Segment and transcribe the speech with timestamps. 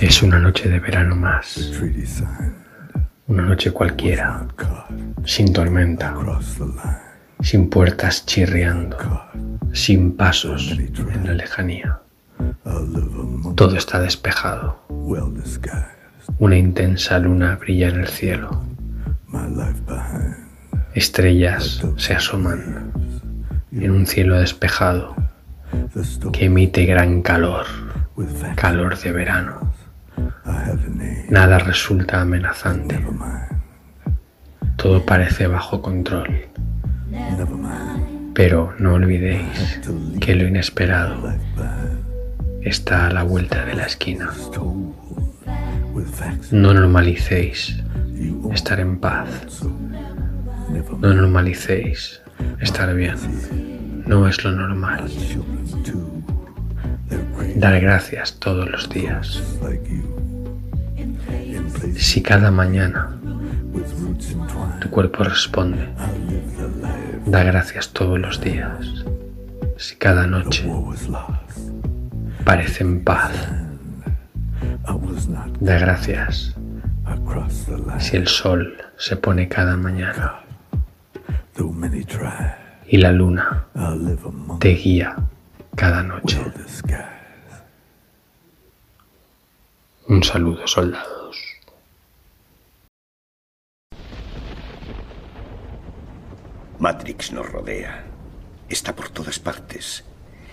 [0.00, 1.72] Es una noche de verano más.
[3.28, 4.46] Una noche cualquiera,
[5.24, 6.14] sin tormenta,
[7.40, 8.96] sin puertas chirriando,
[9.72, 12.00] sin pasos en la lejanía.
[13.54, 14.80] Todo está despejado.
[16.38, 18.62] Una intensa luna brilla en el cielo.
[20.94, 22.92] Estrellas se asoman
[23.72, 25.14] en un cielo despejado
[26.32, 27.66] que emite gran calor,
[28.56, 29.72] calor de verano.
[31.28, 32.98] Nada resulta amenazante.
[34.76, 36.46] Todo parece bajo control.
[38.34, 39.80] Pero no olvidéis
[40.20, 41.32] que lo inesperado
[42.62, 44.30] está a la vuelta de la esquina.
[46.50, 47.82] No normalicéis
[48.52, 49.28] estar en paz.
[51.00, 52.20] No normalicéis
[52.60, 53.16] estar bien.
[54.06, 55.10] No es lo normal.
[57.54, 59.42] Dar gracias todos los días.
[61.96, 63.16] Si cada mañana
[64.80, 65.88] tu cuerpo responde,
[67.26, 69.04] da gracias todos los días.
[69.78, 70.70] Si cada noche
[72.44, 73.32] parece en paz,
[75.60, 76.54] da gracias.
[77.98, 80.40] Si el sol se pone cada mañana
[82.88, 83.64] y la luna
[84.60, 85.16] te guía
[85.74, 86.40] cada noche.
[90.08, 91.36] Un saludo, soldados.
[96.78, 98.06] Matrix nos rodea.
[98.68, 100.04] Está por todas partes.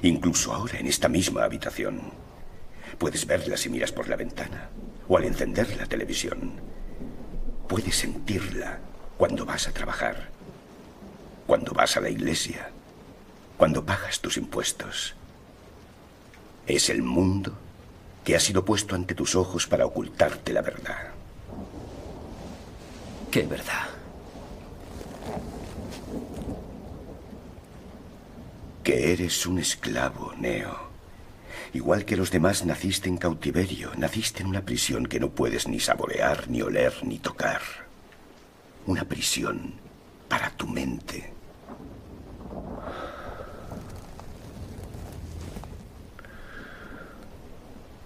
[0.02, 2.02] Incluso ahora en esta misma habitación.
[2.98, 4.70] Puedes verla si miras por la ventana
[5.08, 6.54] o al encender la televisión.
[7.67, 8.80] Puedes sentirla
[9.20, 10.30] cuando vas a trabajar,
[11.45, 12.72] cuando vas a la iglesia,
[13.58, 15.14] cuando pagas tus impuestos.
[16.66, 17.56] Es el mundo
[18.24, 21.12] que ha sido puesto ante tus ojos para ocultarte la verdad.
[23.30, 23.90] ¿Qué verdad?
[28.83, 30.94] Que eres un esclavo, Neo.
[31.73, 35.80] Igual que los demás, naciste en cautiverio, naciste en una prisión que no puedes ni
[35.80, 37.62] saborear, ni oler, ni tocar.
[38.86, 39.73] Una prisión
[40.28, 41.33] para tu mente.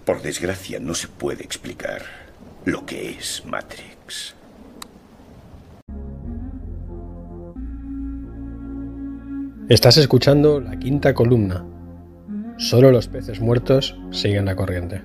[0.08, 2.00] Por desgracia, no se puede explicar
[2.64, 4.34] lo que es Matrix.
[9.68, 11.62] Estás escuchando la quinta columna.
[12.56, 15.02] Solo los peces muertos siguen la corriente.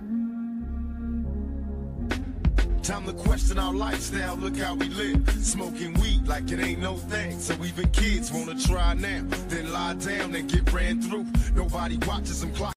[2.81, 5.19] Time to question our lifestyle, look how we live.
[5.43, 7.37] Smoking weed like it ain't no thing.
[7.41, 11.25] So even kids wanna try now, then lie down and get ran through.
[11.53, 12.72] Nobody watches them clock